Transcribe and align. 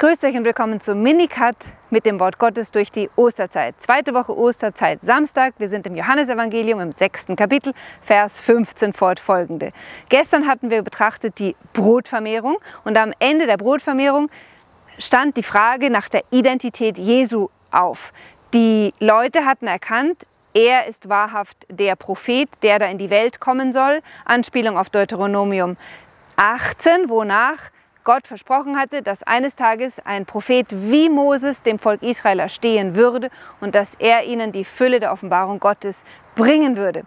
Grüßt 0.00 0.24
euch 0.24 0.34
und 0.34 0.46
willkommen 0.46 0.80
zum 0.80 1.02
Minicut 1.02 1.56
mit 1.90 2.06
dem 2.06 2.20
Wort 2.20 2.38
Gottes 2.38 2.70
durch 2.70 2.90
die 2.90 3.10
Osterzeit. 3.16 3.74
Zweite 3.80 4.14
Woche 4.14 4.34
Osterzeit, 4.34 5.00
Samstag. 5.02 5.52
Wir 5.58 5.68
sind 5.68 5.86
im 5.86 5.94
Johannesevangelium 5.94 6.80
im 6.80 6.92
sechsten 6.92 7.36
Kapitel, 7.36 7.74
Vers 8.02 8.40
15 8.40 8.94
fortfolgende. 8.94 9.72
Gestern 10.08 10.46
hatten 10.46 10.70
wir 10.70 10.80
betrachtet 10.80 11.38
die 11.38 11.54
Brotvermehrung 11.74 12.56
und 12.84 12.96
am 12.96 13.12
Ende 13.18 13.44
der 13.44 13.58
Brotvermehrung 13.58 14.30
stand 14.98 15.36
die 15.36 15.42
Frage 15.42 15.90
nach 15.90 16.08
der 16.08 16.22
Identität 16.30 16.96
Jesu 16.96 17.48
auf. 17.70 18.14
Die 18.54 18.94
Leute 19.00 19.44
hatten 19.44 19.66
erkannt, 19.66 20.24
er 20.54 20.86
ist 20.86 21.10
wahrhaft 21.10 21.66
der 21.68 21.94
Prophet, 21.94 22.48
der 22.62 22.78
da 22.78 22.86
in 22.86 22.96
die 22.96 23.10
Welt 23.10 23.38
kommen 23.38 23.74
soll. 23.74 24.00
Anspielung 24.24 24.78
auf 24.78 24.88
Deuteronomium 24.88 25.76
18, 26.36 27.10
wonach 27.10 27.58
Gott 28.10 28.26
versprochen 28.26 28.76
hatte, 28.76 29.02
dass 29.02 29.22
eines 29.22 29.54
Tages 29.54 30.00
ein 30.04 30.26
Prophet 30.26 30.66
wie 30.72 31.08
Moses 31.08 31.62
dem 31.62 31.78
Volk 31.78 32.02
Israel 32.02 32.40
erstehen 32.40 32.96
würde 32.96 33.30
und 33.60 33.76
dass 33.76 33.94
er 34.00 34.24
ihnen 34.24 34.50
die 34.50 34.64
Fülle 34.64 34.98
der 34.98 35.12
Offenbarung 35.12 35.60
Gottes 35.60 36.02
bringen 36.34 36.76
würde. 36.76 37.04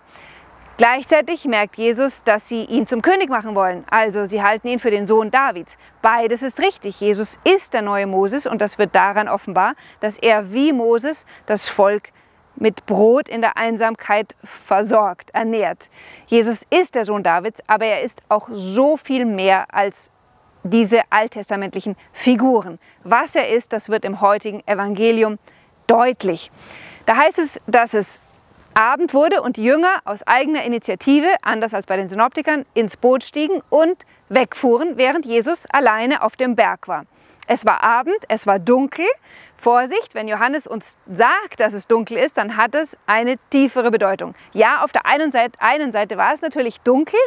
Gleichzeitig 0.78 1.44
merkt 1.44 1.76
Jesus, 1.76 2.24
dass 2.24 2.48
sie 2.48 2.64
ihn 2.64 2.88
zum 2.88 3.02
König 3.02 3.28
machen 3.28 3.54
wollen. 3.54 3.84
Also 3.90 4.24
sie 4.24 4.42
halten 4.42 4.70
ihn 4.70 4.80
für 4.80 4.92
den 4.92 5.06
Sohn 5.06 5.30
Davids. 5.30 5.78
Beides 6.02 6.42
ist 6.42 6.58
richtig. 6.62 7.02
Jesus 7.02 7.38
ist 7.44 7.74
der 7.74 7.82
neue 7.82 8.08
Moses 8.08 8.48
und 8.48 8.62
das 8.62 8.78
wird 8.78 8.96
daran 8.96 9.28
offenbar, 9.28 9.74
dass 10.00 10.18
er 10.18 10.54
wie 10.54 10.72
Moses 10.72 11.26
das 11.48 11.68
Volk 11.68 12.14
mit 12.56 12.86
Brot 12.86 13.28
in 13.28 13.42
der 13.42 13.58
Einsamkeit 13.58 14.36
versorgt, 14.42 15.32
ernährt. 15.34 15.90
Jesus 16.28 16.62
ist 16.70 16.96
der 16.96 17.04
Sohn 17.04 17.24
Davids, 17.24 17.62
aber 17.68 17.88
er 17.88 18.04
ist 18.04 18.22
auch 18.30 18.48
so 18.54 18.96
viel 18.96 19.26
mehr 19.26 19.66
als 19.74 20.10
diese 20.64 21.02
alttestamentlichen 21.10 21.96
Figuren. 22.12 22.80
Was 23.04 23.36
er 23.36 23.50
ist, 23.50 23.74
das 23.74 23.90
wird 23.90 24.06
im 24.06 24.22
heutigen 24.22 24.66
Evangelium 24.68 25.38
deutlich. 25.88 26.52
Da 27.06 27.18
heißt 27.18 27.40
es, 27.40 27.60
dass 27.68 27.94
es 27.94 28.20
Abend 28.74 29.14
wurde 29.14 29.42
und 29.42 29.58
die 29.58 29.64
Jünger 29.64 30.00
aus 30.04 30.26
eigener 30.26 30.64
Initiative, 30.64 31.28
anders 31.42 31.74
als 31.74 31.86
bei 31.86 31.96
den 31.96 32.08
Synoptikern, 32.08 32.66
ins 32.74 32.98
Boot 32.98 33.24
stiegen 33.24 33.62
und 33.70 33.98
wegfuhren, 34.30 34.98
während 34.98 35.26
Jesus 35.26 35.66
alleine 35.72 36.24
auf 36.24 36.36
dem 36.36 36.56
Berg 36.56 36.88
war. 36.88 37.06
Es 37.46 37.66
war 37.66 37.84
Abend, 37.84 38.18
es 38.30 38.48
war 38.48 38.58
dunkel. 38.58 39.06
Vorsicht, 39.58 40.16
wenn 40.16 40.28
Johannes 40.28 40.66
uns 40.66 40.98
sagt, 41.12 41.60
dass 41.60 41.74
es 41.74 41.88
dunkel 41.88 42.18
ist, 42.18 42.38
dann 42.38 42.58
hat 42.58 42.74
es 42.76 42.98
eine 43.06 43.36
tiefere 43.50 43.92
Bedeutung. 43.92 44.34
Ja, 44.54 44.84
auf 44.84 44.92
der 44.92 45.06
einen 45.06 45.32
Seite, 45.32 45.60
einen 45.62 45.92
Seite 45.92 46.18
war 46.18 46.34
es 46.34 46.42
natürlich 46.42 46.82
dunkel, 46.82 47.20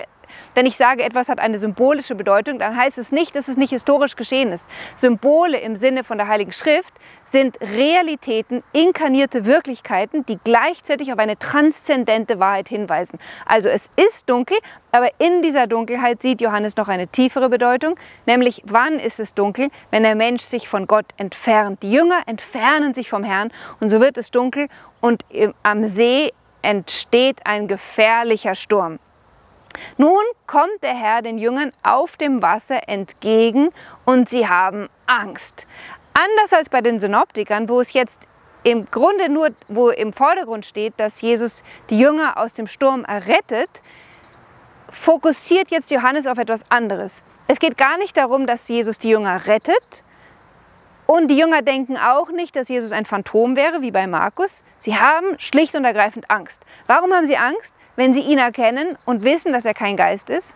wenn 0.54 0.66
ich 0.66 0.76
sage, 0.76 1.02
etwas 1.02 1.28
hat 1.28 1.38
eine 1.38 1.58
symbolische 1.58 2.14
Bedeutung, 2.14 2.58
dann 2.58 2.76
heißt 2.76 2.98
es 2.98 3.12
nicht, 3.12 3.36
dass 3.36 3.48
es 3.48 3.56
nicht 3.56 3.70
historisch 3.70 4.16
geschehen 4.16 4.52
ist. 4.52 4.64
Symbole 4.94 5.58
im 5.58 5.76
Sinne 5.76 6.04
von 6.04 6.18
der 6.18 6.28
Heiligen 6.28 6.52
Schrift 6.52 6.94
sind 7.24 7.58
Realitäten, 7.60 8.62
inkarnierte 8.72 9.44
Wirklichkeiten, 9.44 10.24
die 10.26 10.38
gleichzeitig 10.42 11.12
auf 11.12 11.18
eine 11.18 11.38
transzendente 11.38 12.38
Wahrheit 12.38 12.68
hinweisen. 12.68 13.18
Also 13.44 13.68
es 13.68 13.90
ist 13.96 14.28
dunkel, 14.30 14.58
aber 14.92 15.10
in 15.18 15.42
dieser 15.42 15.66
Dunkelheit 15.66 16.22
sieht 16.22 16.40
Johannes 16.40 16.76
noch 16.76 16.88
eine 16.88 17.08
tiefere 17.08 17.48
Bedeutung, 17.48 17.96
nämlich 18.26 18.62
wann 18.66 18.98
ist 18.98 19.20
es 19.20 19.34
dunkel, 19.34 19.68
wenn 19.90 20.04
der 20.04 20.14
Mensch 20.14 20.42
sich 20.42 20.68
von 20.68 20.86
Gott 20.86 21.06
entfernt. 21.16 21.82
Die 21.82 21.92
Jünger 21.92 22.22
entfernen 22.26 22.94
sich 22.94 23.10
vom 23.10 23.24
Herrn 23.24 23.52
und 23.80 23.88
so 23.88 24.00
wird 24.00 24.16
es 24.16 24.30
dunkel 24.30 24.68
und 25.00 25.24
am 25.62 25.86
See 25.86 26.32
entsteht 26.62 27.44
ein 27.44 27.68
gefährlicher 27.68 28.54
Sturm. 28.54 28.98
Nun 29.96 30.22
kommt 30.46 30.82
der 30.82 30.94
Herr 30.94 31.22
den 31.22 31.38
Jüngern 31.38 31.72
auf 31.82 32.16
dem 32.16 32.42
Wasser 32.42 32.88
entgegen 32.88 33.70
und 34.04 34.28
sie 34.28 34.48
haben 34.48 34.88
Angst. 35.06 35.66
Anders 36.14 36.52
als 36.52 36.68
bei 36.68 36.80
den 36.80 37.00
Synoptikern, 37.00 37.68
wo 37.68 37.80
es 37.80 37.92
jetzt 37.92 38.20
im 38.62 38.90
Grunde 38.90 39.28
nur, 39.28 39.50
wo 39.68 39.90
im 39.90 40.12
Vordergrund 40.12 40.66
steht, 40.66 40.94
dass 40.96 41.20
Jesus 41.20 41.62
die 41.88 41.98
Jünger 41.98 42.36
aus 42.36 42.52
dem 42.52 42.66
Sturm 42.66 43.04
errettet, 43.04 43.70
fokussiert 44.90 45.70
jetzt 45.70 45.90
Johannes 45.90 46.26
auf 46.26 46.38
etwas 46.38 46.68
anderes. 46.68 47.22
Es 47.48 47.60
geht 47.60 47.78
gar 47.78 47.96
nicht 47.98 48.16
darum, 48.16 48.46
dass 48.46 48.66
Jesus 48.66 48.98
die 48.98 49.10
Jünger 49.10 49.46
rettet. 49.46 50.02
Und 51.06 51.28
die 51.28 51.38
Jünger 51.38 51.62
denken 51.62 51.96
auch 51.96 52.30
nicht, 52.30 52.56
dass 52.56 52.68
Jesus 52.68 52.90
ein 52.90 53.04
Phantom 53.04 53.54
wäre, 53.54 53.80
wie 53.80 53.92
bei 53.92 54.08
Markus. 54.08 54.64
Sie 54.76 54.96
haben 54.96 55.38
schlicht 55.38 55.76
und 55.76 55.84
ergreifend 55.84 56.28
Angst. 56.28 56.62
Warum 56.88 57.12
haben 57.12 57.28
sie 57.28 57.36
Angst? 57.36 57.75
Wenn 57.96 58.12
sie 58.12 58.20
ihn 58.20 58.38
erkennen 58.38 58.96
und 59.04 59.24
wissen, 59.24 59.52
dass 59.52 59.64
er 59.64 59.74
kein 59.74 59.96
Geist 59.96 60.30
ist, 60.30 60.54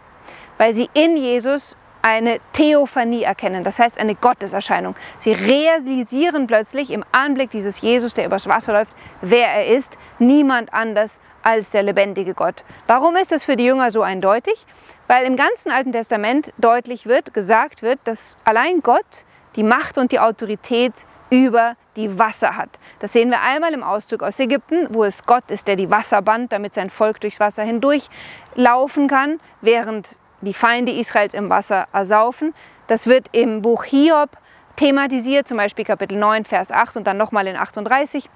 weil 0.59 0.75
sie 0.75 0.89
in 0.95 1.17
Jesus 1.17 1.77
eine 2.03 2.39
Theophanie 2.53 3.23
erkennen, 3.23 3.65
das 3.65 3.79
heißt 3.79 3.99
eine 3.99 4.15
Gotteserscheinung. 4.15 4.95
Sie 5.19 5.33
realisieren 5.33 6.47
plötzlich 6.47 6.91
im 6.91 7.05
Anblick 7.13 7.51
dieses 7.51 7.81
Jesus, 7.81 8.15
der 8.15 8.27
übers 8.27 8.47
Wasser 8.47 8.73
läuft, 8.73 8.93
wer 9.21 9.49
er 9.49 9.67
ist, 9.67 9.99
niemand 10.19 10.73
anders 10.73 11.21
als 11.43 11.71
der 11.71 11.83
lebendige 11.83 12.35
Gott. 12.35 12.65
Warum 12.87 13.17
ist 13.17 13.33
das 13.33 13.45
für 13.45 13.57
die 13.57 13.65
Jünger 13.65 13.91
so 13.91 14.03
eindeutig? 14.03 14.67
Weil 15.09 15.25
im 15.27 15.37
ganzen 15.37 15.71
Alten 15.71 15.93
Testament 15.93 16.53
deutlich 16.59 17.07
wird, 17.07 17.35
gesagt 17.35 17.83
wird, 17.83 18.01
dass 18.05 18.37
allein 18.45 18.81
Gott 18.83 19.25
die 19.57 19.63
Macht 19.63 19.99
und 19.99 20.13
die 20.13 20.21
Autorität 20.21 20.93
über 21.31 21.75
die 21.97 22.19
Wasser 22.19 22.57
hat. 22.57 22.71
Das 23.01 23.13
sehen 23.13 23.31
wir 23.31 23.41
einmal 23.43 23.73
im 23.73 23.83
Auszug 23.83 24.23
aus 24.23 24.39
Ägypten, 24.39 24.87
wo 24.91 25.05
es 25.05 25.25
Gott 25.25 25.51
ist, 25.51 25.69
der 25.69 25.77
die 25.77 25.91
Wasser 25.91 26.23
band, 26.23 26.53
damit 26.53 26.75
sein 26.75 26.91
Volk 26.91 27.21
durchs 27.21 27.41
Wasser 27.41 27.63
hindurch 27.63 28.09
laufen 28.55 29.09
kann, 29.09 29.41
während 29.61 30.09
die 30.41 30.55
Feinde 30.55 30.93
Israels 30.93 31.35
im 31.35 31.51
Wasser 31.51 31.87
ersaufen. 31.93 32.55
Das 32.87 33.07
wird 33.07 33.29
im 33.33 33.63
Buch 33.63 33.85
Hiob 33.85 34.31
thematisiert, 34.77 35.47
zum 35.47 35.59
Beispiel 35.59 35.85
Kapitel 35.85 36.17
9, 36.19 36.45
Vers 36.45 36.73
8 36.73 36.97
und 36.97 37.07
dann 37.07 37.17
nochmal 37.17 37.47
in 37.47 37.57
38. 37.57 38.31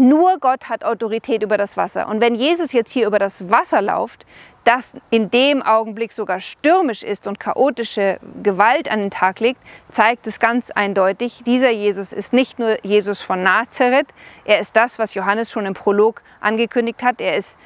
Nur 0.00 0.38
Gott 0.38 0.68
hat 0.68 0.84
Autorität 0.84 1.42
über 1.42 1.58
das 1.58 1.76
Wasser. 1.76 2.08
Und 2.08 2.20
wenn 2.20 2.36
Jesus 2.36 2.72
jetzt 2.72 2.92
hier 2.92 3.08
über 3.08 3.18
das 3.18 3.50
Wasser 3.50 3.82
läuft, 3.82 4.24
das 4.62 4.96
in 5.10 5.28
dem 5.30 5.60
Augenblick 5.60 6.12
sogar 6.12 6.38
stürmisch 6.38 7.02
ist 7.02 7.26
und 7.26 7.40
chaotische 7.40 8.20
Gewalt 8.42 8.88
an 8.88 9.00
den 9.00 9.10
Tag 9.10 9.40
legt, 9.40 9.60
zeigt 9.90 10.28
es 10.28 10.38
ganz 10.38 10.70
eindeutig, 10.70 11.42
dieser 11.44 11.70
Jesus 11.70 12.12
ist 12.12 12.32
nicht 12.32 12.60
nur 12.60 12.76
Jesus 12.84 13.20
von 13.20 13.42
Nazareth, 13.42 14.06
er 14.44 14.60
ist 14.60 14.76
das, 14.76 15.00
was 15.00 15.14
Johannes 15.14 15.50
schon 15.50 15.66
im 15.66 15.74
Prolog 15.74 16.22
angekündigt 16.40 17.02
hat, 17.02 17.20
er 17.20 17.36
ist 17.36 17.58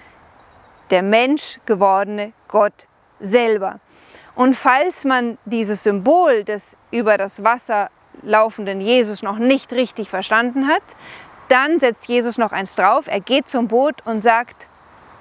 der 0.91 1.03
Mensch 1.03 1.61
gewordene 1.67 2.33
Gott 2.49 2.87
selber. 3.21 3.81
Und 4.35 4.55
falls 4.55 5.05
man 5.05 5.37
dieses 5.45 5.83
Symbol 5.83 6.45
des 6.45 6.79
über 6.91 7.19
das 7.19 7.45
Wasser 7.45 7.91
laufenden 8.23 8.81
Jesus 8.81 9.23
noch 9.23 9.39
nicht 9.39 9.73
richtig 9.73 10.09
verstanden 10.09 10.69
hat, 10.69 10.83
dann 11.53 11.81
setzt 11.81 12.09
Jesus 12.09 12.39
noch 12.39 12.53
eins 12.53 12.75
drauf. 12.75 13.07
Er 13.07 13.21
geht 13.21 13.49
zum 13.49 13.69
Boot 13.69 14.05
und 14.07 14.23
sagt, 14.23 14.67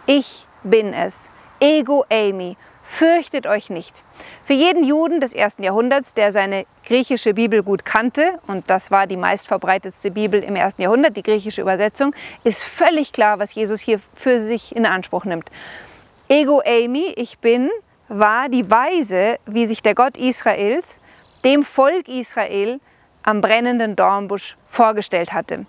ich 0.05 0.45
bin 0.63 0.93
es. 0.93 1.29
Ego 1.59 2.05
Amy. 2.09 2.55
Fürchtet 2.83 3.47
euch 3.47 3.69
nicht. 3.69 4.03
Für 4.43 4.53
jeden 4.53 4.83
Juden 4.83 5.19
des 5.19 5.33
ersten 5.33 5.63
Jahrhunderts, 5.63 6.13
der 6.13 6.31
seine 6.31 6.65
griechische 6.85 7.33
Bibel 7.33 7.63
gut 7.63 7.85
kannte, 7.85 8.39
und 8.47 8.69
das 8.69 8.91
war 8.91 9.07
die 9.07 9.17
meistverbreitetste 9.17 10.11
Bibel 10.11 10.43
im 10.43 10.55
ersten 10.55 10.81
Jahrhundert, 10.81 11.15
die 11.15 11.23
griechische 11.23 11.61
Übersetzung, 11.61 12.13
ist 12.43 12.63
völlig 12.63 13.11
klar, 13.11 13.39
was 13.39 13.53
Jesus 13.53 13.81
hier 13.81 13.99
für 14.15 14.41
sich 14.41 14.75
in 14.75 14.85
Anspruch 14.85 15.25
nimmt. 15.25 15.49
Ego 16.27 16.61
Amy, 16.65 17.13
ich 17.15 17.39
bin, 17.39 17.69
war 18.07 18.49
die 18.49 18.69
Weise, 18.69 19.37
wie 19.45 19.65
sich 19.65 19.81
der 19.81 19.95
Gott 19.95 20.17
Israels 20.17 20.99
dem 21.43 21.63
Volk 21.63 22.07
Israel 22.07 22.79
am 23.23 23.41
brennenden 23.41 23.95
Dornbusch 23.95 24.57
vorgestellt 24.67 25.33
hatte. 25.33 25.65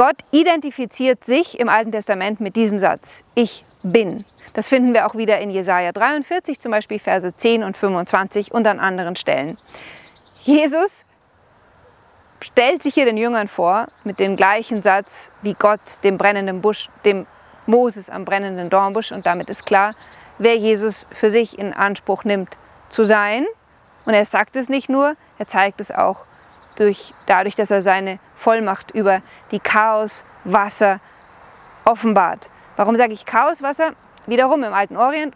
Gott 0.00 0.16
identifiziert 0.30 1.26
sich 1.26 1.60
im 1.60 1.68
Alten 1.68 1.92
Testament 1.92 2.40
mit 2.40 2.56
diesem 2.56 2.78
Satz, 2.78 3.22
ich 3.34 3.66
bin. 3.82 4.24
Das 4.54 4.66
finden 4.66 4.94
wir 4.94 5.06
auch 5.06 5.14
wieder 5.14 5.38
in 5.40 5.50
Jesaja 5.50 5.92
43, 5.92 6.58
zum 6.58 6.72
Beispiel 6.72 6.98
Verse 6.98 7.36
10 7.36 7.62
und 7.62 7.76
25 7.76 8.50
und 8.50 8.66
an 8.66 8.78
anderen 8.78 9.14
Stellen. 9.14 9.58
Jesus 10.40 11.04
stellt 12.40 12.82
sich 12.82 12.94
hier 12.94 13.04
den 13.04 13.18
Jüngern 13.18 13.46
vor 13.46 13.88
mit 14.02 14.20
dem 14.20 14.36
gleichen 14.36 14.80
Satz 14.80 15.30
wie 15.42 15.52
Gott 15.52 15.82
dem 16.02 16.16
brennenden 16.16 16.62
Busch, 16.62 16.88
dem 17.04 17.26
Moses 17.66 18.08
am 18.08 18.24
brennenden 18.24 18.70
Dornbusch 18.70 19.12
und 19.12 19.26
damit 19.26 19.50
ist 19.50 19.66
klar, 19.66 19.94
wer 20.38 20.56
Jesus 20.56 21.06
für 21.12 21.28
sich 21.28 21.58
in 21.58 21.74
Anspruch 21.74 22.24
nimmt 22.24 22.56
zu 22.88 23.04
sein. 23.04 23.44
Und 24.06 24.14
er 24.14 24.24
sagt 24.24 24.56
es 24.56 24.70
nicht 24.70 24.88
nur, 24.88 25.16
er 25.38 25.46
zeigt 25.46 25.78
es 25.78 25.90
auch 25.90 26.24
durch, 26.80 27.12
dadurch, 27.26 27.54
dass 27.54 27.70
er 27.70 27.82
seine 27.82 28.18
Vollmacht 28.34 28.90
über 28.92 29.20
die 29.50 29.60
Chaoswasser 29.60 31.00
offenbart. 31.84 32.50
Warum 32.76 32.96
sage 32.96 33.12
ich 33.12 33.26
Chaoswasser? 33.26 33.92
Wiederum 34.26 34.64
im 34.64 34.72
alten 34.72 34.96
Orient, 34.96 35.34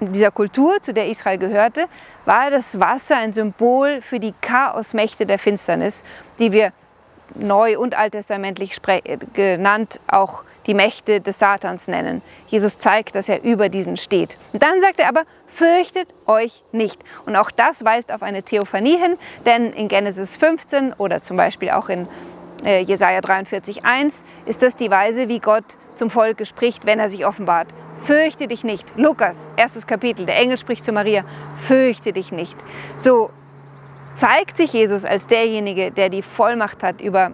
in 0.00 0.12
dieser 0.12 0.30
Kultur, 0.30 0.82
zu 0.82 0.92
der 0.92 1.08
Israel 1.08 1.38
gehörte, 1.38 1.86
war 2.26 2.50
das 2.50 2.78
Wasser 2.78 3.16
ein 3.16 3.32
Symbol 3.32 4.02
für 4.02 4.20
die 4.20 4.34
Chaosmächte 4.40 5.24
der 5.24 5.38
Finsternis, 5.38 6.02
die 6.38 6.52
wir 6.52 6.72
neu- 7.34 7.78
und 7.78 7.96
alttestamentlich 7.96 8.76
genannt 9.32 10.00
auch 10.06 10.44
die 10.66 10.74
Mächte 10.74 11.20
des 11.20 11.38
Satans 11.38 11.88
nennen. 11.88 12.22
Jesus 12.46 12.78
zeigt, 12.78 13.14
dass 13.14 13.28
er 13.28 13.42
über 13.42 13.68
diesen 13.68 13.96
steht. 13.96 14.36
Und 14.52 14.62
dann 14.62 14.80
sagt 14.80 14.98
er 15.00 15.08
aber, 15.08 15.24
fürchtet 15.46 16.08
euch 16.26 16.62
nicht. 16.72 17.00
Und 17.26 17.36
auch 17.36 17.50
das 17.50 17.84
weist 17.84 18.12
auf 18.12 18.22
eine 18.22 18.42
Theophanie 18.42 18.96
hin, 18.96 19.16
denn 19.44 19.72
in 19.72 19.88
Genesis 19.88 20.36
15 20.36 20.94
oder 20.94 21.22
zum 21.22 21.36
Beispiel 21.36 21.70
auch 21.70 21.88
in 21.88 22.08
äh, 22.64 22.80
Jesaja 22.80 23.20
43,1 23.20 24.22
ist 24.46 24.62
das 24.62 24.76
die 24.76 24.90
Weise, 24.90 25.28
wie 25.28 25.38
Gott 25.38 25.64
zum 25.94 26.10
Volke 26.10 26.46
spricht, 26.46 26.86
wenn 26.86 26.98
er 26.98 27.08
sich 27.08 27.26
offenbart. 27.26 27.68
Fürchte 27.98 28.48
dich 28.48 28.64
nicht. 28.64 28.86
Lukas, 28.96 29.48
erstes 29.56 29.86
Kapitel, 29.86 30.26
der 30.26 30.36
Engel 30.36 30.58
spricht 30.58 30.84
zu 30.84 30.92
Maria, 30.92 31.24
fürchte 31.62 32.12
dich 32.12 32.32
nicht. 32.32 32.56
So 32.96 33.30
zeigt 34.16 34.56
sich 34.56 34.72
Jesus 34.72 35.04
als 35.04 35.26
derjenige, 35.26 35.90
der 35.90 36.08
die 36.08 36.22
Vollmacht 36.22 36.82
hat 36.82 37.00
über 37.00 37.32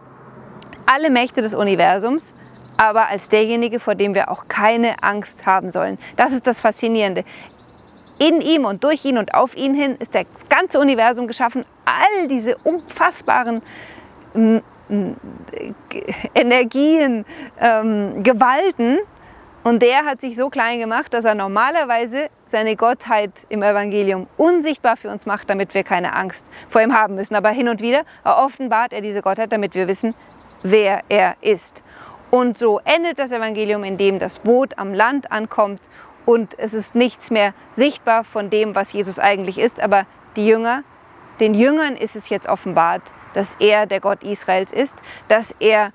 alle 0.87 1.11
Mächte 1.11 1.43
des 1.43 1.55
Universums, 1.55 2.35
aber 2.77 3.09
als 3.09 3.29
derjenige, 3.29 3.81
vor 3.81 3.95
dem 3.95 4.15
wir 4.15 4.31
auch 4.31 4.49
keine 4.49 5.03
Angst 5.03 5.47
haben 5.47 5.71
sollen. 5.71 5.99
Das 6.17 6.33
ist 6.33 6.47
das 6.47 6.61
Faszinierende. 6.61 7.25
In 8.19 8.41
ihm 8.41 8.67
und 8.67 8.85
durch 8.85 9.05
ihn 9.05 9.17
und 9.17 9.35
auf 9.35 9.57
ihn 9.57 9.75
hin 9.75 9.97
ist 9.99 10.15
das 10.15 10.27
ganze 10.49 10.79
Universum 10.79 11.27
geschaffen. 11.27 11.65
All 11.85 12.29
diese 12.29 12.57
unfassbaren 12.59 13.63
Energien, 16.35 17.25
ähm, 17.59 18.23
Gewalten. 18.23 18.99
Und 19.63 19.83
der 19.83 20.07
hat 20.07 20.21
sich 20.21 20.37
so 20.37 20.49
klein 20.49 20.81
gemacht, 20.81 21.13
dass 21.13 21.25
er 21.25 21.35
normalerweise 21.35 22.29
seine 22.47 22.77
Gottheit 22.77 23.31
im 23.51 23.63
Evangelium 23.63 24.27
unsichtbar 24.37 24.97
für 24.97 25.11
uns 25.11 25.27
macht, 25.27 25.51
damit 25.51 25.75
wir 25.75 25.85
keine 25.85 26.15
Angst 26.15 26.47
vor 26.69 26.81
ihm 26.81 26.95
haben 26.95 27.15
müssen. 27.15 27.35
Aber 27.35 27.51
hin 27.51 27.69
und 27.69 27.81
wieder 27.81 28.03
offenbart 28.25 28.93
er 28.93 29.03
diese 29.03 29.21
Gottheit, 29.21 29.53
damit 29.53 29.75
wir 29.75 29.87
wissen, 29.87 30.15
wer 30.63 31.03
er 31.09 31.37
ist. 31.43 31.83
Und 32.31 32.59
so 32.59 32.81
endet 32.85 33.19
das 33.19 33.33
Evangelium, 33.33 33.83
indem 33.85 34.19
das 34.19 34.39
Boot 34.39 34.79
am 34.79 34.95
Land 34.95 35.33
ankommt 35.33 35.81
und 36.27 36.59
es 36.59 36.75
ist 36.75 36.95
nichts 36.95 37.31
mehr 37.31 37.55
sichtbar 37.73 38.25
von 38.25 38.51
dem, 38.51 38.75
was 38.75 38.93
Jesus 38.93 39.19
eigentlich 39.19 39.59
ist. 39.59 39.81
Aber 39.81 40.07
die 40.37 40.47
Jünger, 40.47 40.85
den 41.41 41.55
Jüngern 41.55 41.97
ist 41.97 42.15
es 42.15 42.29
jetzt 42.29 42.49
offenbart, 42.49 43.03
dass 43.35 43.57
er 43.59 43.87
der 43.87 44.01
Gott 44.01 44.23
Israels 44.23 44.73
ist, 44.73 44.97
dass 45.29 45.55
er 45.59 45.93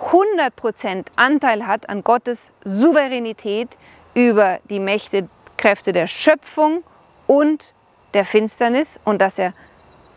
100% 0.00 1.06
Anteil 1.16 1.66
hat 1.66 1.88
an 1.88 2.02
Gottes 2.02 2.52
Souveränität 2.64 3.68
über 4.14 4.58
die 4.68 4.80
Mächte, 4.80 5.28
Kräfte 5.56 5.92
der 5.92 6.06
Schöpfung 6.06 6.82
und 7.26 7.72
der 8.14 8.24
Finsternis 8.24 8.98
und 9.04 9.20
dass 9.20 9.38
er 9.38 9.52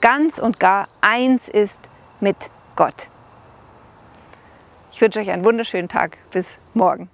ganz 0.02 0.38
und 0.38 0.60
gar 0.60 0.88
eins 1.02 1.48
ist 1.48 1.81
mit 2.19 2.38
Gott. 2.76 3.10
Ich 4.94 5.01
wünsche 5.01 5.19
euch 5.19 5.31
einen 5.31 5.44
wunderschönen 5.44 5.90
Tag. 5.90 6.19
Bis 6.30 6.60
morgen. 6.75 7.10